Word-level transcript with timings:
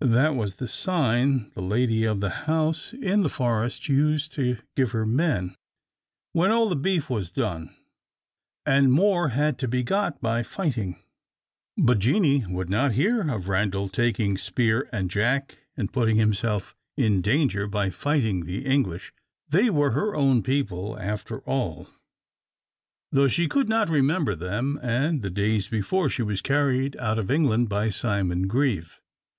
That 0.00 0.34
was 0.34 0.54
the 0.54 0.66
sign 0.66 1.50
the 1.54 1.60
lady 1.60 2.06
of 2.06 2.20
the 2.20 2.30
house 2.48 2.94
in 2.94 3.22
the 3.22 3.28
Forest 3.28 3.86
used 3.86 4.32
to 4.32 4.56
give 4.76 4.92
her 4.92 5.04
men, 5.04 5.54
when 6.32 6.50
all 6.50 6.70
the 6.70 6.74
beef 6.74 7.10
was 7.10 7.30
done, 7.30 7.76
and 8.64 8.90
more 8.90 9.28
had 9.28 9.58
to 9.58 9.68
be 9.68 9.82
got 9.82 10.22
by 10.22 10.42
fighting. 10.42 10.96
But 11.76 11.98
Jeanie 11.98 12.46
would 12.48 12.70
not 12.70 12.92
hear 12.92 13.30
of 13.30 13.46
Randal 13.48 13.90
taking 13.90 14.38
spear 14.38 14.88
and 14.90 15.10
jack, 15.10 15.58
and 15.76 15.92
putting 15.92 16.16
himself 16.16 16.74
in 16.96 17.20
danger 17.20 17.66
by 17.66 17.90
fighting 17.90 18.46
the 18.46 18.64
English. 18.64 19.12
They 19.50 19.68
were 19.68 19.90
her 19.90 20.16
own 20.16 20.42
people 20.42 20.98
after 20.98 21.40
all, 21.40 21.90
though 23.10 23.28
she 23.28 23.48
could 23.48 23.68
not 23.68 23.90
remember 23.90 24.34
them 24.34 24.80
and 24.82 25.20
the 25.20 25.28
days 25.28 25.68
before 25.68 26.08
she 26.08 26.22
was 26.22 26.40
carried 26.40 26.96
out 26.96 27.18
of 27.18 27.30
England 27.30 27.68
by 27.68 27.90
Simon 27.90 28.46
Grieve. 28.46 28.98